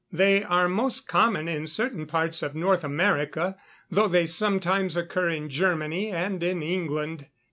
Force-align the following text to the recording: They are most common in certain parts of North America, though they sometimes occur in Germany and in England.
They 0.11 0.43
are 0.43 0.67
most 0.67 1.07
common 1.07 1.47
in 1.47 1.67
certain 1.67 2.07
parts 2.07 2.41
of 2.41 2.55
North 2.55 2.83
America, 2.83 3.55
though 3.91 4.07
they 4.07 4.25
sometimes 4.25 4.97
occur 4.97 5.29
in 5.29 5.47
Germany 5.47 6.09
and 6.09 6.41
in 6.41 6.63
England. 6.63 7.27